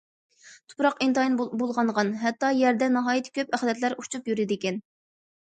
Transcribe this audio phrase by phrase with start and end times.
[0.71, 4.83] تۇپراق ئىنتايىن بۇلغانغان، ھەتتا يەردە ناھايىتى كۆپ ئەخلەتلەر ئۇچۇپ يۈرىدىكەن.